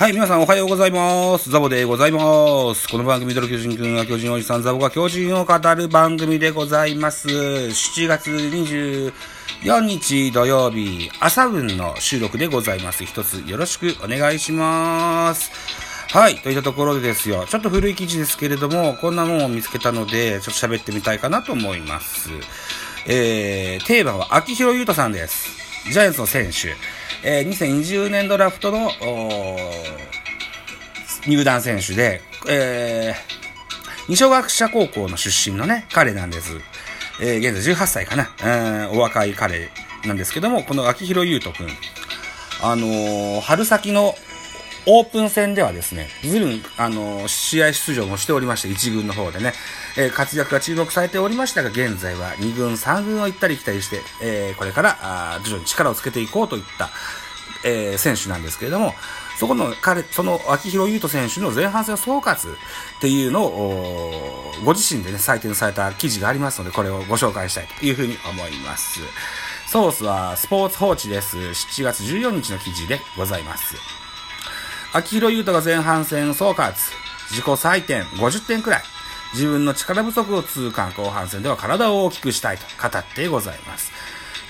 [0.00, 1.50] はい、皆さんおはようございます。
[1.50, 2.88] ザボでございます。
[2.88, 7.28] この番組、ドル巨人くんが巨人おじさんザボが巨人を語る番組でございます。
[7.28, 9.12] 7月24
[9.80, 13.04] 日土曜日、朝分の収録でございます。
[13.04, 15.52] 一つよろしくお願いします。
[16.16, 16.36] はい。
[16.36, 17.44] といったところでですよ。
[17.46, 22.30] ちょっと古い記事ですけれども、こんなもんを見つけたので、ちょっと喋ってみたいかなと思います。
[23.06, 25.50] えー、テーマは秋広優太さんです。
[25.92, 26.74] ジャイアンツの選手。
[27.22, 28.90] えー、2020年ドラフトの
[31.26, 33.14] 入団選手で、えー、
[34.08, 36.52] 二松学舎高校の出身のね、彼なんです。
[37.20, 39.68] えー、現在18歳かな、えー、お若い彼
[40.06, 41.68] なんですけども、この秋広優斗くん、
[42.62, 44.14] あのー、春先の
[44.86, 49.52] オープン戦ではですね、ずるん、あの、試合出場もしておりまして、1軍の方でね、
[49.96, 56.90] えー、活躍が注目されておりましたが、現在は2軍、3軍を行ったり来たりして、えー、これから、あ徐々に力をつけていこうといった、
[57.64, 58.94] えー、選手なんですけれども、
[59.38, 62.56] そこの彼、その秋広優斗選手の前半戦総括っ
[63.00, 69.00] ていうのを、ご自身でね、採点された記事がありますので、これをご紹介したいというふうに思います。
[69.66, 71.38] ソースはスポーツ報知です。
[71.38, 73.99] 7月14日の記事でございます。
[74.92, 76.72] 秋広優斗が前半戦総括、
[77.30, 78.82] 自己採点50点くらい。
[79.34, 83.92] 自分の力不足を痛感後半戦では体を大きくしたいと語ってございます。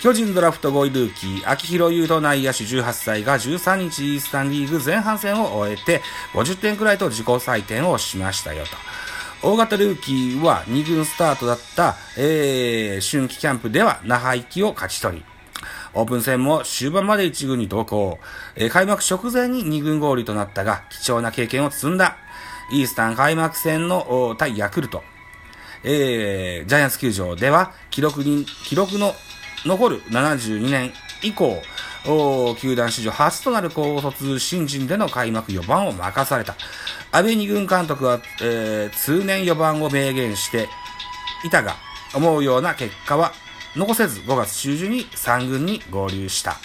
[0.01, 6.01] 巨人ドラフト5位ルーキー、秋広優斗内野手18歳が13日イースタンリーグ前半戦を終えて
[6.33, 9.47] 50点くらいと自己採点をしましたよと。
[9.47, 15.25] 大型ルーキーは2軍スタートだった、えー、春季キャンプでは那覇行きを勝ち取り、
[15.95, 18.19] オープン戦も終盤まで1軍に同行。
[18.55, 22.17] え、開幕直前に2軍合流となったが、貴重な経験を積んだ。
[22.73, 25.03] イースタン開幕戦の対ヤクルト。
[25.83, 29.15] えー、ジャイアンツ球場では、記録に、記録の
[29.65, 31.61] 残る72年以降、
[32.59, 36.55] 球団史上初となる高卒新人での開幕4番を任された。
[37.13, 40.69] 安倍二軍監督は、えー、通年4番を明言して
[41.45, 41.77] いたが、
[42.15, 43.33] 思うような結果は
[43.77, 46.57] 残せず5月中旬に3軍に合流した。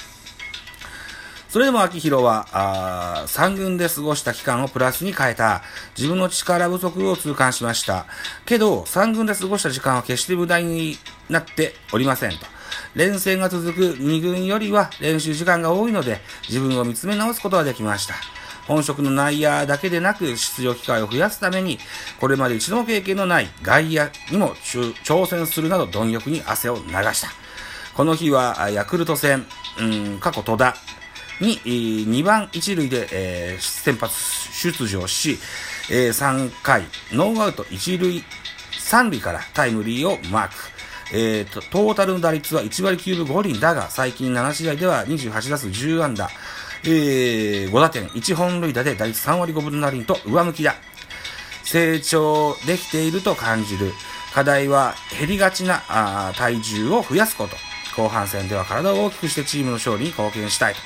[1.55, 5.61] それでも秋広は、あ3軍で過ごした期間をプラスに変えた。
[5.95, 8.07] 自分の力不足を痛感しました。
[8.45, 10.97] けど、3軍で過ごした時間は決して無駄に
[11.29, 12.39] なっておりませんと。
[12.93, 18.15] 連戦が続く2軍よりは練習時間が多いので、自分を見つめ直すことができました。
[18.67, 21.77] 本職の内野だけでなく出場機会を増やすために、
[22.19, 26.81] これまで一度も経験のない外野にも挑戦するなど貪欲に汗を流
[27.13, 27.29] した。
[27.95, 29.45] この日はヤクルト戦、
[29.79, 30.75] うん、過去戸田
[31.39, 34.13] に2番1塁で、えー、先発
[34.51, 35.37] 出場し、
[35.91, 38.23] えー、3回ノーアウト1塁
[38.85, 40.53] 3塁からタイムリーをマーク。
[41.13, 46.29] えーと、トータルの打率は1割9分5厘だが、最近7試合では28打数10安打、
[46.87, 50.75] えー、5打点、1本塁打で打率3割5分の厘と上向きだ。
[51.63, 53.91] 成長できていると感じる。
[54.33, 57.55] 課題は減りがちなあ体重を増やすこと。
[57.95, 60.79] 後半戦では体を大きくしてチームの勝利に貢献したいと。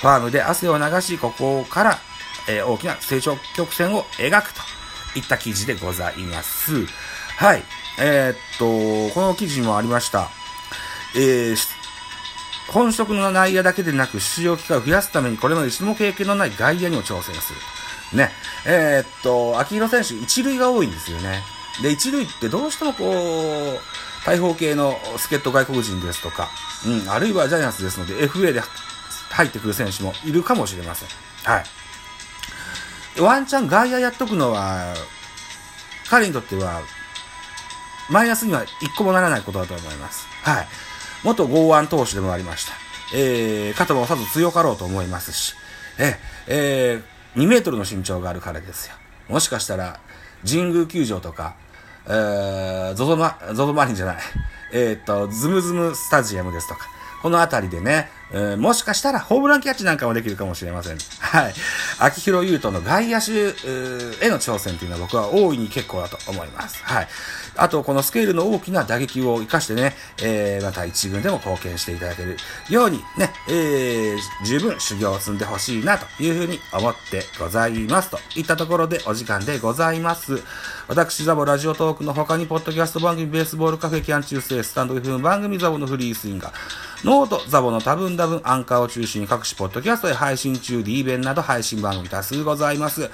[0.00, 1.98] ファームで汗を流し、ここから、
[2.48, 4.60] えー、大きな成長曲線を描くと
[5.18, 6.86] いった記事でございます。
[7.36, 7.62] はい。
[7.98, 10.28] えー、っと、この記事にもありました。
[11.14, 11.56] えー、
[12.72, 18.16] 本職の内野だけでなく出場機会を増やすためにこれまで一度も経験のない外野にも挑戦する。
[18.16, 18.30] ね。
[18.66, 21.42] えー、っと、秋広選手、一塁が多いんですよね。
[21.82, 23.80] で、一塁ってどうしてもこう、
[24.24, 26.48] 大砲系の助っ人外国人ですとか、
[26.86, 28.62] うん、あるいはジャイアンツですので、FA で
[29.30, 31.08] 入ってくる選手もいるかもしれません。
[31.44, 33.20] はい。
[33.20, 34.94] ワンチャン外野やっとくのは、
[36.08, 36.80] 彼にとっては、
[38.08, 40.26] マイナスには一個もならないことだと思います。
[40.42, 40.68] はい。
[41.24, 42.72] 元剛腕投手でもありました。
[43.14, 45.54] えー、肩もさぞ強かろうと思いますし、
[45.98, 46.16] え、
[46.48, 48.94] えー、2メートルの身長がある彼ですよ。
[49.28, 50.00] もしかしたら、
[50.48, 51.54] 神宮球場とか、
[52.06, 54.16] えー、ゾゾマ、ゾゾマリンじゃない、
[54.72, 56.88] えー、っと、ズムズムスタジアムですとか、
[57.22, 60.98] この辺りでね、えー、もしかしたらホームランキャッチなんかもできるかもしれません。
[61.20, 61.54] はい。
[62.00, 63.32] 秋広優斗の外野手
[64.24, 66.82] への挑戦というのは僕は大いに結構だと思います。
[66.84, 67.08] はい。
[67.56, 72.38] あと、このスケールの大きな打撃を活かしてね、えー、また一軍でも貢献していただける
[72.70, 78.10] ようにね、えー、十分修行を積んでほしいなというふうに思ってございます。
[78.10, 80.42] といったところでお時間でございます。
[80.88, 86.52] 私、ザボラジオトークの他に、ポッドキャスト番組ベースボールカフェキャン中世スタンド FM 番組ザボのフリースインガー、
[87.04, 93.08] ノート、ザボの多分多分、アンカーを中心に各種ポッドキャストで配信中、D 弁など配信番組多数ございます。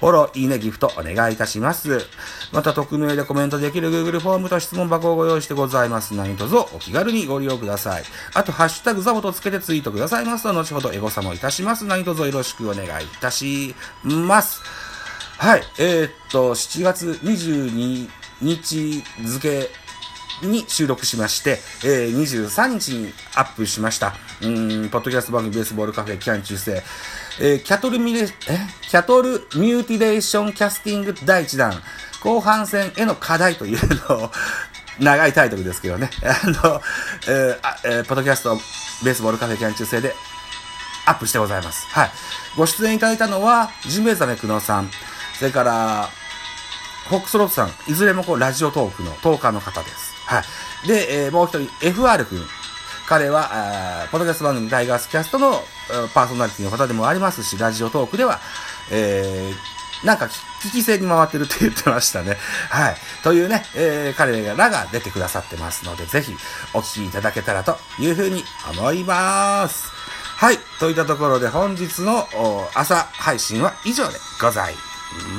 [0.00, 2.04] フォロー、いいね、ギフトお願いいたします。
[2.52, 8.02] また、匿名でコメントできる Google フォームと質問箱をご用意してございます何卒お気軽にご利用ください。
[8.34, 11.84] あと、ハッシュタグザボとつけてツイートくださいますと、後ほどエゴサもいたします。
[11.84, 14.62] 何卒よろしくお願いいたします。
[15.38, 18.08] はい、えー、っと、7月22
[18.40, 19.70] 日付
[20.42, 24.14] に収録しまして、えー、23日にアップしました。
[24.42, 26.82] うん、ポッドキャスト番組ベースボールカフェ期間中世。
[27.40, 28.26] えー、キャトルミレ、え？
[28.82, 31.72] キャトルミューティレーションキャスティング第1弾、
[32.22, 34.30] 後半戦への課題というのを、
[34.98, 36.82] 長いタイトルですけどね、 あの、
[37.28, 38.56] えー、えー、ポッドキャスト
[39.04, 40.14] ベースボールカフェ期間中世で
[41.06, 41.86] アップしてございます。
[41.90, 42.10] はい。
[42.56, 44.90] ご出演いただいたのは、ジンベエザメクノさん、
[45.38, 46.10] それから、
[47.08, 50.17] フォックスロットさん、いずれもこう、ラジオトークのトーカーの方です。
[50.28, 50.44] は
[50.84, 50.88] い。
[50.88, 52.46] で、えー、もう一人、FR 君。
[53.08, 55.62] 彼は、ポッドキャスト番組タイガースキャストの
[56.12, 58.38] パーソナリティの方でもありますし、ラジオトークでは、
[58.92, 62.36] えー、なんか聞き戦に回ってるって言ってましたね。
[62.68, 62.96] はい。
[63.24, 66.34] というね、えー、彼らが出てくださってますので、ぜひ
[66.74, 69.90] お聞きいただけたらというふうに思います。
[70.36, 70.58] はい。
[70.78, 72.28] といったところで本日の
[72.74, 74.74] 朝配信は以上でござい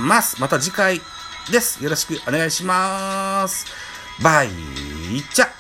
[0.08, 0.42] ます。
[0.42, 1.02] また次回
[1.52, 1.84] です。
[1.84, 3.89] よろしくお願いします。
[4.22, 4.50] バイ
[5.34, 5.59] チャ